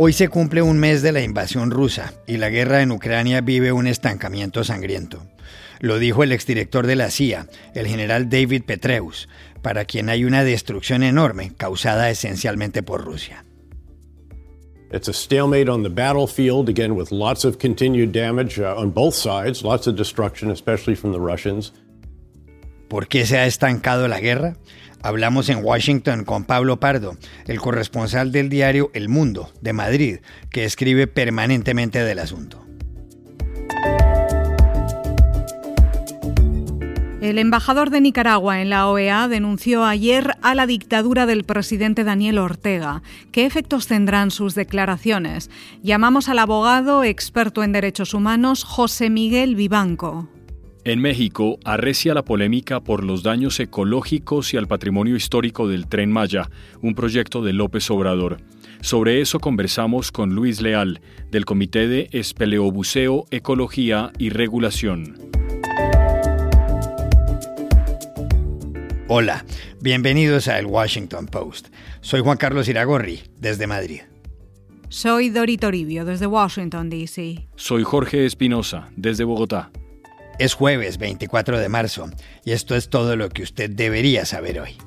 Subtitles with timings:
[0.00, 3.72] Hoy se cumple un mes de la invasión rusa y la guerra en Ucrania vive
[3.72, 5.26] un estancamiento sangriento.
[5.80, 9.28] Lo dijo el exdirector de la CIA, el general David Petreus,
[9.60, 13.44] para quien hay una destrucción enorme causada esencialmente por Rusia.
[14.92, 19.16] It's a stalemate on the battlefield, again, with lots of continued damage uh, on both
[19.16, 21.72] sides, lots of destruction, especially from the Russians.
[22.88, 24.54] ¿Por qué se ha estancado la guerra?
[25.02, 27.16] Hablamos en Washington con Pablo Pardo,
[27.46, 30.18] el corresponsal del diario El Mundo de Madrid,
[30.50, 32.64] que escribe permanentemente del asunto.
[37.20, 42.38] El embajador de Nicaragua en la OEA denunció ayer a la dictadura del presidente Daniel
[42.38, 43.02] Ortega.
[43.32, 45.50] ¿Qué efectos tendrán sus declaraciones?
[45.82, 50.28] Llamamos al abogado experto en derechos humanos José Miguel Vivanco.
[50.88, 56.10] En México arrecia la polémica por los daños ecológicos y al patrimonio histórico del Tren
[56.10, 56.48] Maya,
[56.80, 58.38] un proyecto de López Obrador.
[58.80, 65.18] Sobre eso conversamos con Luis Leal, del Comité de Espeleobuceo, Ecología y Regulación.
[69.08, 69.44] Hola,
[69.82, 71.68] bienvenidos a El Washington Post.
[72.00, 74.00] Soy Juan Carlos Iragorri, desde Madrid.
[74.88, 77.46] Soy Dori Toribio, desde Washington, D.C.
[77.56, 79.70] Soy Jorge Espinosa, desde Bogotá.
[80.38, 82.08] Es jueves 24 de marzo
[82.44, 84.78] y esto es todo lo que usted debería saber hoy.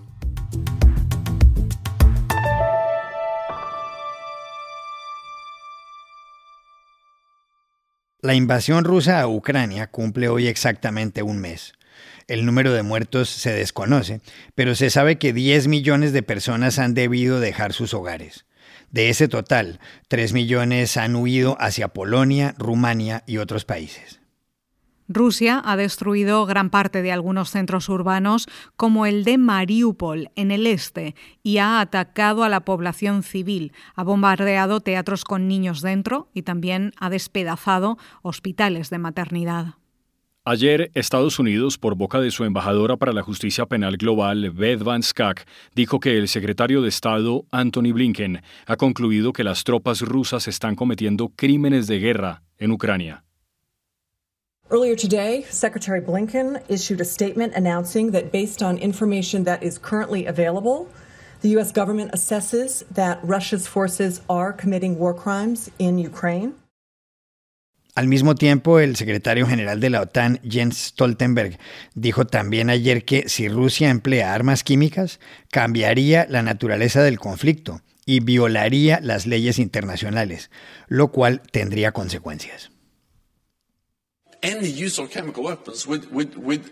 [8.21, 11.73] La invasión rusa a Ucrania cumple hoy exactamente un mes.
[12.29, 14.21] El número de muertos se desconoce,
[14.55, 18.45] pero se sabe que 10 millones de personas han debido dejar sus hogares.
[18.89, 24.20] De ese total, 3 millones han huido hacia Polonia, Rumania y otros países.
[25.13, 30.67] Rusia ha destruido gran parte de algunos centros urbanos, como el de Mariupol, en el
[30.67, 33.73] este, y ha atacado a la población civil.
[33.95, 39.75] Ha bombardeado teatros con niños dentro y también ha despedazado hospitales de maternidad.
[40.43, 45.03] Ayer, Estados Unidos, por boca de su embajadora para la justicia penal global, Beth Van
[45.03, 50.47] Skak, dijo que el secretario de Estado, Anthony Blinken, ha concluido que las tropas rusas
[50.47, 53.23] están cometiendo crímenes de guerra en Ucrania.
[54.71, 60.25] Earlier today, Secretary Blinken issued a statement announcing that based on information that is currently
[60.25, 60.87] available,
[61.41, 61.73] the U.S.
[61.73, 66.53] government assesses that Russia's forces are committing war crimes in Ukraine.
[67.97, 71.57] Al mismo tiempo, el secretario general de la OTAN, Jens Stoltenberg,
[71.93, 75.19] dijo también ayer que si Rusia emplea armas químicas,
[75.51, 80.49] cambiaría la naturaleza del conflicto y violaría las leyes internacionales,
[80.87, 82.71] lo cual tendría consecuencias.
[84.43, 86.69] Any use of chemical weapons would, would, would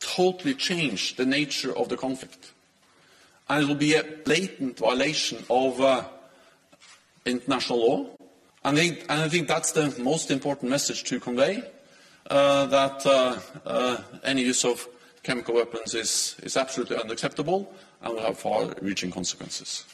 [0.00, 2.52] totally change the nature of the conflict.
[3.48, 6.04] And it will be a blatant violation of uh,
[7.24, 8.06] international law.
[8.64, 11.62] And I, think, and I, think, that's the most important message to convey,
[12.30, 14.88] uh, that uh, uh any use of
[15.22, 19.84] chemical weapons is, is absolutely unacceptable and will have far-reaching consequences.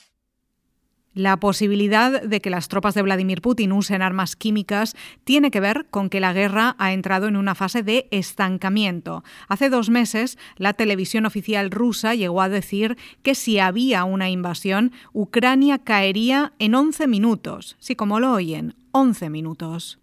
[1.15, 5.87] La posibilidad de que las tropas de Vladimir Putin usen armas químicas tiene que ver
[5.91, 9.25] con que la guerra ha entrado en una fase de estancamiento.
[9.49, 14.93] Hace dos meses, la televisión oficial rusa llegó a decir que si había una invasión,
[15.13, 17.77] Ucrania caería en 11 minutos.
[17.81, 19.99] Sí, como lo oyen, 11 minutos.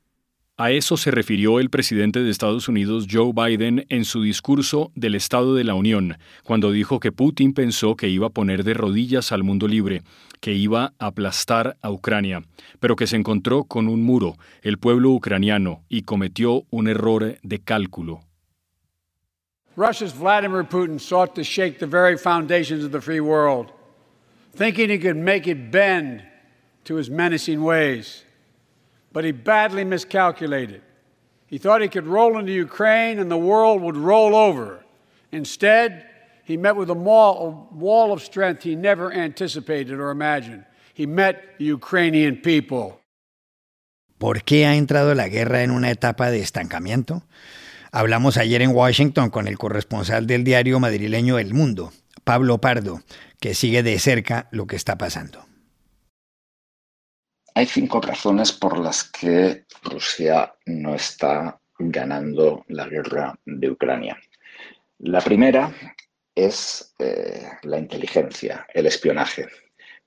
[0.58, 5.16] A eso se refirió el presidente de Estados Unidos Joe Biden en su discurso del
[5.16, 9.34] Estado de la Unión, cuando dijo que Putin pensó que iba a poner de rodillas
[9.34, 10.04] al mundo libre,
[10.46, 12.44] que iba a aplastar a Ucrania,
[12.80, 17.60] pero que se encontró con un muro, el pueblo ucraniano, y cometió un error de
[17.64, 18.20] cálculo.
[19.76, 23.72] Russia's Vladimir Putin sought to shake the very foundations of the free world,
[24.56, 26.22] thinking he could make it bend
[26.84, 28.26] to his menacing ways.
[29.16, 30.82] but he badly miscalculated.
[31.48, 34.84] He thought he could roll into Ukraine and the world would roll over.
[35.32, 36.06] Instead,
[36.46, 40.64] he met with a wall of strength he never anticipated or imagined.
[40.94, 43.02] He met the Ukrainian people.
[44.18, 47.24] ¿Por qué ha entrado la guerra en una etapa de estancamiento?
[47.92, 51.92] Hablamos ayer en Washington con el corresponsal del diario madrileño El Mundo,
[52.24, 53.02] Pablo Pardo,
[53.40, 55.46] que sigue de cerca lo que está pasando.
[57.54, 64.18] Hay cinco razones por las que Rusia no está ganando la guerra de Ucrania.
[65.00, 65.74] La primera
[66.36, 69.48] es eh, la inteligencia, el espionaje.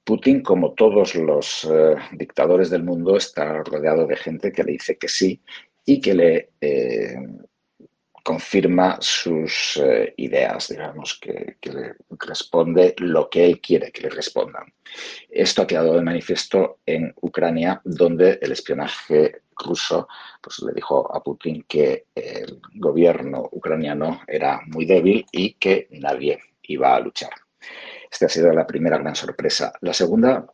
[0.05, 4.97] Putin, como todos los eh, dictadores del mundo, está rodeado de gente que le dice
[4.97, 5.43] que sí
[5.85, 7.17] y que le eh,
[8.23, 9.81] confirma sus
[10.19, 14.65] ideas, digamos, que, le responde lo que él quiere que le respondan.
[15.31, 20.09] Esto ha quedado de manifiesto en Ucrania, donde el espionaje ruso
[20.41, 26.39] pues, le dijo a Putin que el gobierno ucraniano era muy débil y que nadie
[26.63, 27.31] iba a luchar.
[28.11, 29.73] Esta ha sido la primera gran sorpresa.
[29.81, 30.47] La segunda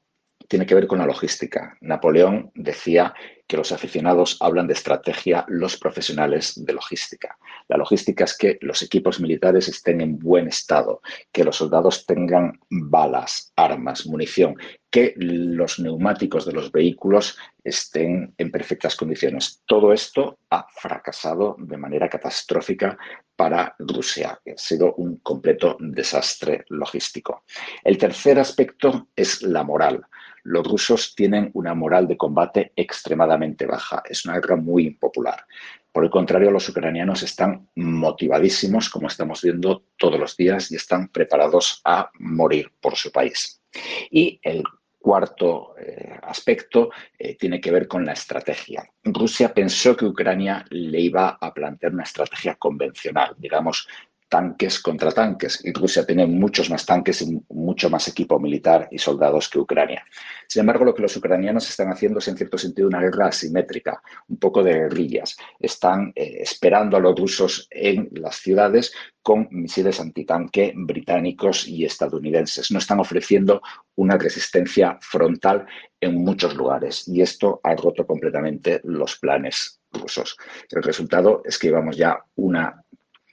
[0.49, 1.77] tiene que ver con la logística.
[1.81, 3.15] Napoleón decía
[3.47, 7.37] que los aficionados hablan de estrategia, los profesionales de logística.
[7.69, 12.59] La logística es que los equipos militares estén en buen estado, que los soldados tengan
[12.71, 14.57] balas, armas, munición,
[14.91, 19.63] que los neumáticos de los vehículos estén en perfectas condiciones.
[19.67, 22.97] Todo esto ha fracasado de manera catastrófica
[23.37, 24.41] para Rusia.
[24.47, 27.43] Ha sido un completo desastre logístico.
[27.83, 30.07] El tercer aspecto es la moral
[30.45, 34.03] los rusos tienen una moral de combate extremadamente baja.
[34.09, 35.45] Es una guerra muy impopular.
[35.91, 41.09] Por el contrario, los ucranianos están motivadísimos, como estamos viendo todos los días, y están
[41.09, 43.63] preparados a morir por su país.
[44.11, 44.63] Y el
[44.99, 48.89] cuarto eh, aspecto eh, tiene que ver con la estrategia.
[49.05, 53.87] Rusia pensó que Ucrania le iba a plantear una estrategia convencional, digamos,
[54.29, 58.99] tanques contra tanques y Rusia tiene muchos más tanques y mucho más equipo militar y
[58.99, 60.05] soldados que Ucrania.
[60.49, 64.03] Sin embargo, lo que los ucranianos están haciendo es en cierto sentido una guerra asimétrica,
[64.29, 65.37] un poco de guerrillas.
[65.59, 68.93] Están eh, esperando a los rusos en las ciudades
[69.23, 72.71] con misiles antitanque británicos y estadounidenses.
[72.71, 73.63] No están ofreciendo
[73.97, 75.67] una resistencia frontal
[76.01, 80.37] en muchos lugares y esto ha roto completamente los planes rusos.
[80.71, 82.85] El resultado es que llevamos ya una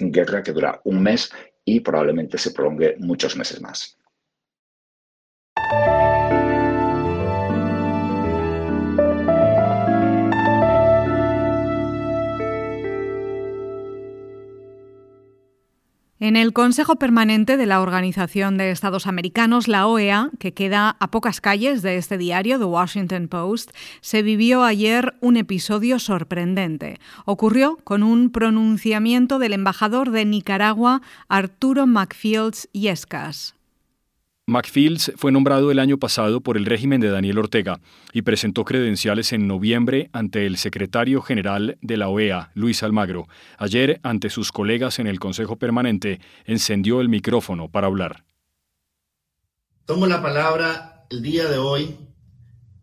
[0.10, 1.32] guerra que dura un mes
[1.66, 3.98] y probablemente se prolongue muchos meses más.
[16.22, 21.10] En el Consejo Permanente de la Organización de Estados Americanos, la OEA, que queda a
[21.10, 23.72] pocas calles de este diario, The Washington Post,
[24.02, 27.00] se vivió ayer un episodio sorprendente.
[27.26, 33.56] Ocurrió con un pronunciamiento del embajador de Nicaragua, Arturo McFields Yescas.
[34.52, 37.80] McFields fue nombrado el año pasado por el régimen de Daniel Ortega
[38.12, 43.30] y presentó credenciales en noviembre ante el secretario general de la OEA, Luis Almagro.
[43.58, 48.26] Ayer, ante sus colegas en el Consejo Permanente, encendió el micrófono para hablar.
[49.86, 51.96] Tomo la palabra el día de hoy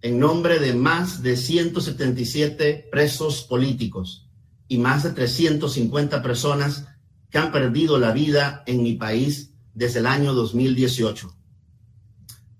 [0.00, 4.26] en nombre de más de 177 presos políticos
[4.68, 6.88] y más de 350 personas
[7.30, 11.37] que han perdido la vida en mi país desde el año 2018.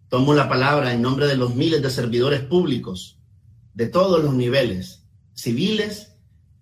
[0.08, 3.18] Tomo la palabra en nombre de los miles de servidores públicos
[3.74, 6.14] de todos los niveles, civiles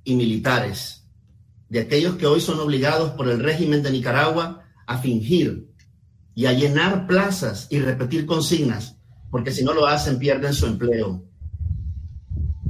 [0.04, 1.06] y militares,
[1.68, 5.72] de aquellos que hoy son obligados por el régimen de Nicaragua a fingir
[6.34, 8.98] y a llenar plazas y repetir consignas,
[9.30, 11.24] porque si no lo hacen pierden su empleo.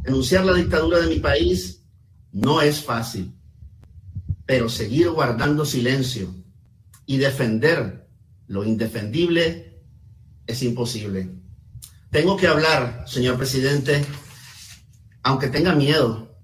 [0.02, 1.84] Denunciar la dictadura de mi país
[2.32, 3.34] no es fácil,
[4.44, 6.34] pero seguir guardando silencio
[7.06, 8.08] y defender
[8.46, 9.75] lo indefendible
[10.46, 11.28] es imposible.
[12.10, 14.04] Tengo que hablar, señor presidente,
[15.22, 16.34] aunque tenga miedo.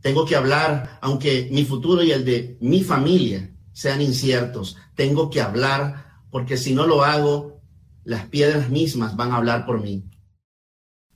[0.00, 4.76] Tengo que hablar, aunque mi futuro y el de mi familia sean inciertos.
[4.94, 7.62] Tengo que hablar, porque si no lo hago,
[8.04, 10.04] las piedras mismas van a hablar por mí.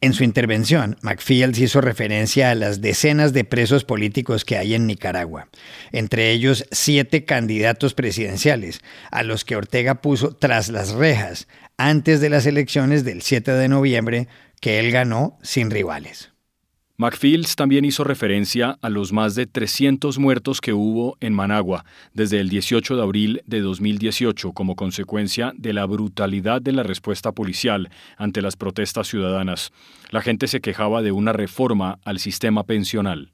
[0.03, 4.89] En su intervención, McFields hizo referencia a las decenas de presos políticos que hay en
[4.89, 5.49] Nicaragua,
[5.93, 8.81] entre ellos siete candidatos presidenciales,
[9.13, 13.69] a los que Ortega puso tras las rejas antes de las elecciones del 7 de
[13.69, 14.29] noviembre
[14.61, 16.33] que él ganó sin rivales.
[16.99, 22.39] McFields también hizo referencia a los más de 300 muertos que hubo en Managua desde
[22.39, 27.91] el 18 de abril de 2018 como consecuencia de la brutalidad de la respuesta policial
[28.19, 29.73] ante las protestas ciudadanas.
[30.11, 33.33] La gente se quejaba de una reforma al sistema pensional.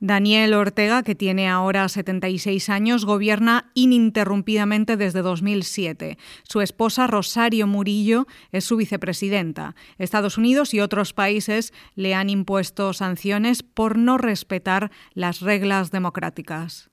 [0.00, 6.18] Daniel Ortega, que tiene ahora 76 años, gobierna ininterrumpidamente desde 2007.
[6.42, 9.74] Su esposa, Rosario Murillo, es su vicepresidenta.
[9.98, 16.90] Estados Unidos y otros países le han impuesto sanciones por no respetar las reglas democráticas.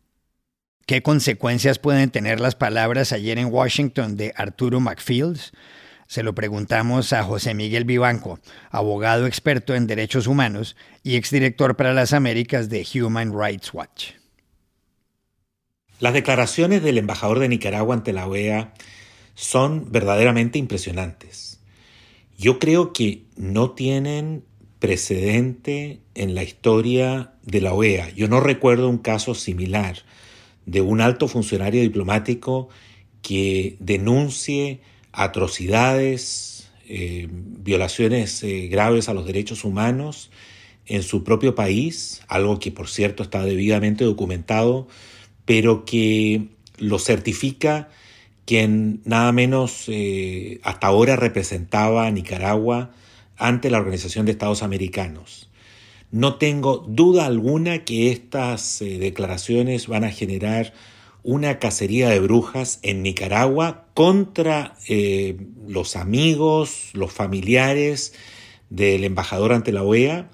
[0.85, 5.53] ¿Qué consecuencias pueden tener las palabras ayer en Washington de Arturo McFields?
[6.07, 11.93] Se lo preguntamos a José Miguel Vivanco, abogado experto en derechos humanos y exdirector para
[11.93, 14.11] las Américas de Human Rights Watch.
[15.99, 18.73] Las declaraciones del embajador de Nicaragua ante la OEA
[19.35, 21.61] son verdaderamente impresionantes.
[22.37, 24.43] Yo creo que no tienen
[24.79, 28.09] precedente en la historia de la OEA.
[28.09, 29.99] Yo no recuerdo un caso similar
[30.65, 32.67] de un alto funcionario diplomático
[33.21, 34.81] que denuncie
[35.13, 40.31] atrocidades, eh, violaciones eh, graves a los derechos humanos
[40.85, 44.87] en su propio país, algo que por cierto está debidamente documentado,
[45.45, 47.89] pero que lo certifica
[48.45, 52.91] quien nada menos eh, hasta ahora representaba a Nicaragua
[53.37, 55.49] ante la Organización de Estados Americanos.
[56.11, 60.73] No tengo duda alguna que estas declaraciones van a generar
[61.23, 65.37] una cacería de brujas en Nicaragua contra eh,
[65.67, 68.13] los amigos, los familiares
[68.69, 70.29] del embajador ante la OEA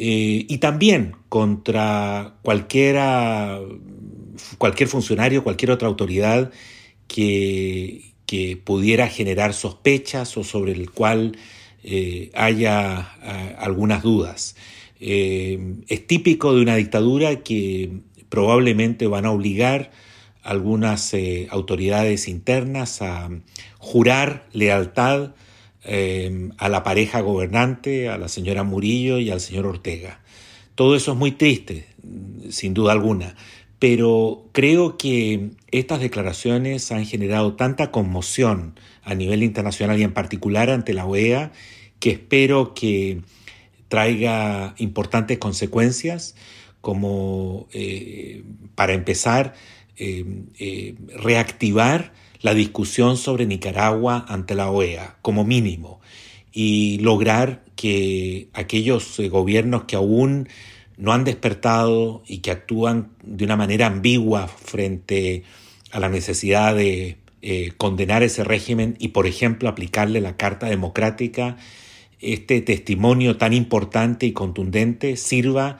[0.00, 3.60] y también contra cualquiera,
[4.56, 6.52] cualquier funcionario, cualquier otra autoridad
[7.08, 8.04] que,
[8.64, 11.36] pudiera generar sospechas o sobre el cual
[11.82, 13.00] eh, haya
[13.58, 14.54] algunas dudas.
[15.00, 17.90] Eh, es típico de una dictadura que
[18.28, 19.90] probablemente van a obligar
[20.42, 23.30] a algunas eh, autoridades internas a
[23.78, 25.34] jurar lealtad
[26.58, 30.20] a la pareja gobernante, a la señora Murillo y al señor Ortega.
[30.74, 31.86] Todo eso es muy triste,
[32.50, 33.36] sin duda alguna,
[33.78, 40.70] pero creo que estas declaraciones han generado tanta conmoción a nivel internacional y en particular
[40.70, 41.52] ante la OEA
[42.00, 43.20] que espero que
[43.88, 46.34] traiga importantes consecuencias
[46.88, 49.52] como eh, para empezar
[49.98, 50.24] eh,
[50.58, 56.00] eh, reactivar la discusión sobre Nicaragua ante la OEA como mínimo
[56.50, 60.48] y lograr que aquellos gobiernos que aún
[60.96, 65.42] no han despertado y que actúan de una manera ambigua frente
[65.90, 67.18] a la necesidad de
[67.76, 71.58] condenar ese régimen y, por ejemplo, aplicarle la Carta Democrática,
[72.18, 75.78] este testimonio tan importante y contundente sirva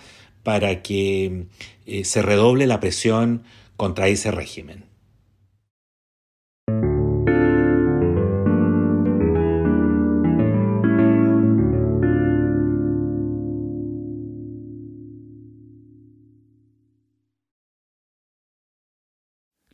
[0.48, 1.44] para que
[1.84, 3.42] eh, se redoble la presión
[3.76, 4.87] contra ese régimen.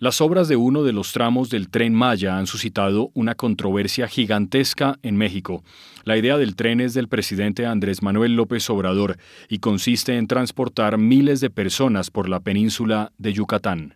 [0.05, 4.99] Las obras de uno de los tramos del tren Maya han suscitado una controversia gigantesca
[5.03, 5.65] en México.
[6.05, 9.17] La idea del tren es del presidente Andrés Manuel López Obrador
[9.49, 13.95] y consiste en transportar miles de personas por la península de Yucatán.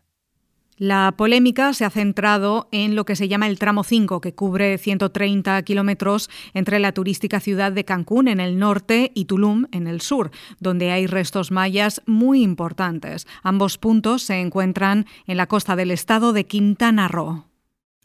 [0.78, 4.78] La polémica se ha centrado en lo que se llama el tramo 5, que cubre
[4.78, 10.00] 130 kilómetros entre la turística ciudad de Cancún en el norte y Tulum en el
[10.00, 10.30] sur,
[10.60, 13.26] donde hay restos mayas muy importantes.
[13.42, 17.46] Ambos puntos se encuentran en la costa del estado de Quintana Roo.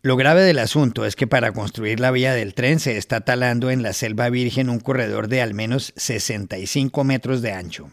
[0.01, 3.69] Lo grave del asunto es que para construir la vía del tren se está talando
[3.69, 7.91] en la selva virgen un corredor de al menos 65 metros de ancho.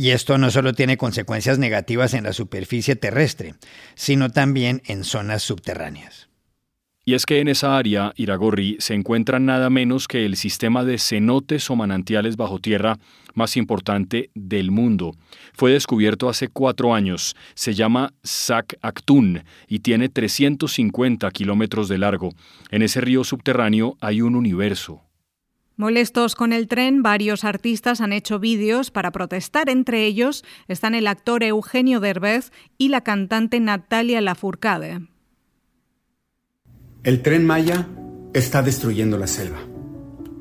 [0.00, 3.56] Y esto no solo tiene consecuencias negativas en la superficie terrestre,
[3.96, 6.28] sino también en zonas subterráneas.
[7.04, 10.98] Y es que en esa área, Iragorri, se encuentra nada menos que el sistema de
[10.98, 13.00] cenotes o manantiales bajo tierra
[13.34, 15.16] más importante del mundo.
[15.52, 17.34] Fue descubierto hace cuatro años.
[17.54, 22.30] Se llama Sac Actun y tiene 350 kilómetros de largo.
[22.70, 25.07] En ese río subterráneo hay un universo.
[25.78, 29.70] Molestos con el tren, varios artistas han hecho vídeos para protestar.
[29.70, 35.06] Entre ellos están el actor Eugenio Derbez y la cantante Natalia Lafourcade.
[37.04, 37.86] El tren Maya
[38.34, 39.60] está destruyendo la selva,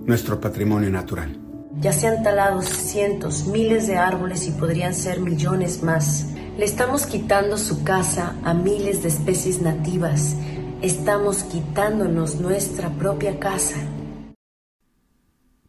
[0.08, 1.38] nuestro patrimonio natural.
[1.82, 6.34] Ya se han talado cientos, miles de árboles y podrían ser millones más.
[6.58, 10.36] Le estamos quitando su casa a miles de especies nativas.
[10.82, 13.77] Estamos quitándonos nuestra propia casa.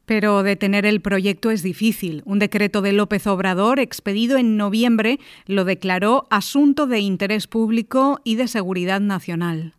[0.08, 2.22] Pero detener el proyecto es difícil.
[2.24, 8.36] Un decreto de López Obrador, expedido en noviembre, lo declaró asunto de interés público y
[8.36, 9.74] de seguridad nacional.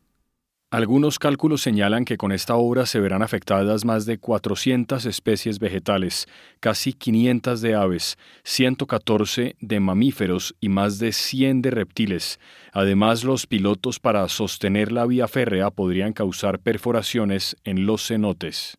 [0.70, 6.28] Algunos cálculos señalan que con esta obra se verán afectadas más de 400 especies vegetales,
[6.60, 12.40] casi 500 de aves, 114 de mamíferos y más de 100 de reptiles.
[12.72, 18.78] Además, los pilotos para sostener la vía férrea podrían causar perforaciones en los cenotes.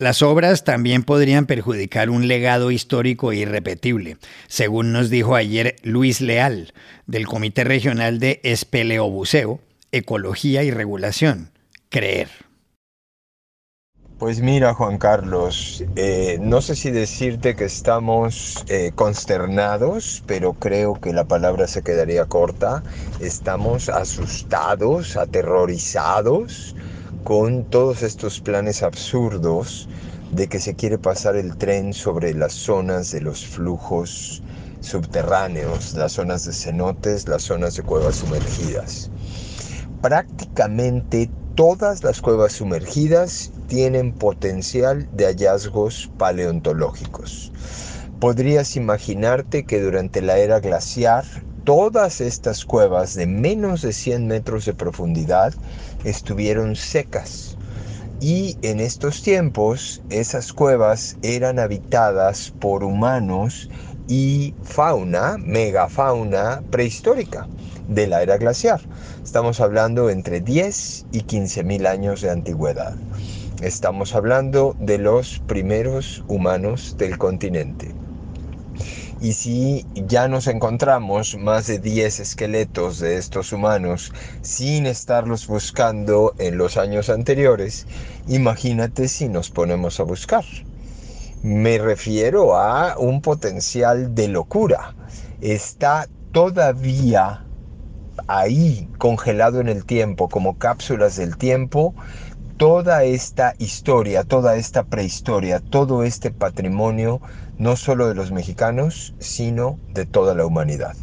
[0.00, 6.72] Las obras también podrían perjudicar un legado histórico irrepetible, según nos dijo ayer Luis Leal,
[7.08, 9.58] del Comité Regional de Espeleobuceo,
[9.90, 11.50] Ecología y Regulación,
[11.88, 12.28] CREER.
[14.20, 20.94] Pues mira, Juan Carlos, eh, no sé si decirte que estamos eh, consternados, pero creo
[20.94, 22.84] que la palabra se quedaría corta.
[23.18, 26.76] Estamos asustados, aterrorizados
[27.24, 29.88] con todos estos planes absurdos
[30.32, 34.42] de que se quiere pasar el tren sobre las zonas de los flujos
[34.80, 39.10] subterráneos, las zonas de cenotes, las zonas de cuevas sumergidas.
[40.02, 47.52] Prácticamente todas las cuevas sumergidas tienen potencial de hallazgos paleontológicos.
[48.20, 51.24] Podrías imaginarte que durante la era glaciar
[51.68, 55.52] todas estas cuevas de menos de 100 metros de profundidad
[56.02, 57.58] estuvieron secas.
[58.22, 63.68] Y en estos tiempos esas cuevas eran habitadas por humanos
[64.08, 67.46] y fauna, megafauna prehistórica
[67.86, 68.80] de la era glaciar.
[69.22, 72.94] Estamos hablando entre 10 y 15 mil años de antigüedad.
[73.60, 77.97] Estamos hablando de los primeros humanos del continente.
[79.20, 86.34] Y si ya nos encontramos más de 10 esqueletos de estos humanos sin estarlos buscando
[86.38, 87.86] en los años anteriores,
[88.28, 90.44] imagínate si nos ponemos a buscar.
[91.42, 94.94] Me refiero a un potencial de locura.
[95.40, 97.44] Está todavía
[98.28, 101.94] ahí congelado en el tiempo como cápsulas del tiempo
[102.58, 107.20] toda esta historia, toda esta prehistoria, todo este patrimonio,
[107.56, 110.96] no solo de los mexicanos, sino de toda la humanidad.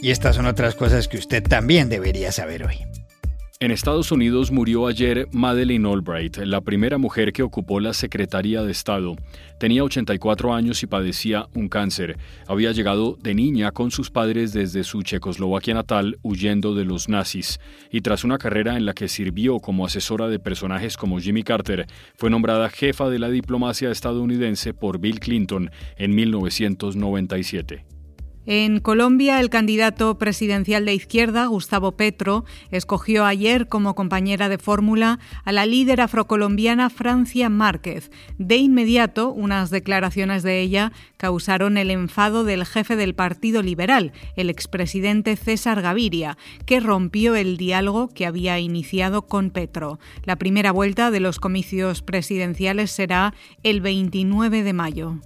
[0.00, 2.78] Y estas son otras cosas que usted también debería saber hoy.
[3.60, 8.70] En Estados Unidos murió ayer Madeleine Albright, la primera mujer que ocupó la Secretaría de
[8.70, 9.16] Estado.
[9.58, 12.18] Tenía 84 años y padecía un cáncer.
[12.46, 17.58] Había llegado de niña con sus padres desde su Checoslovaquia natal huyendo de los nazis.
[17.90, 21.88] Y tras una carrera en la que sirvió como asesora de personajes como Jimmy Carter,
[22.14, 27.97] fue nombrada jefa de la diplomacia estadounidense por Bill Clinton en 1997.
[28.50, 35.18] En Colombia, el candidato presidencial de izquierda, Gustavo Petro, escogió ayer como compañera de fórmula
[35.44, 38.10] a la líder afrocolombiana Francia Márquez.
[38.38, 44.48] De inmediato, unas declaraciones de ella causaron el enfado del jefe del Partido Liberal, el
[44.48, 49.98] expresidente César Gaviria, que rompió el diálogo que había iniciado con Petro.
[50.24, 55.20] La primera vuelta de los comicios presidenciales será el 29 de mayo.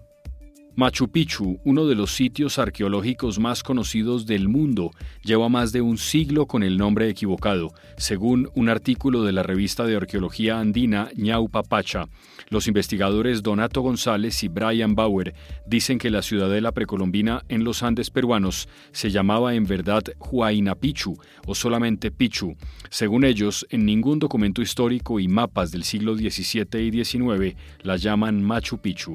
[0.75, 4.91] Machu Picchu, uno de los sitios arqueológicos más conocidos del mundo,
[5.23, 9.85] lleva más de un siglo con el nombre equivocado, según un artículo de la revista
[9.85, 12.07] de arqueología andina Ñaupa Pacha.
[12.49, 15.35] Los investigadores Donato González y Brian Bauer
[15.67, 21.19] dicen que la ciudadela precolombina en los Andes peruanos se llamaba en verdad Huayna Picchu
[21.47, 22.57] o solamente Pichu.
[22.89, 28.43] Según ellos, en ningún documento histórico y mapas del siglo XVII y XIX la llaman
[28.43, 29.15] Machu Picchu.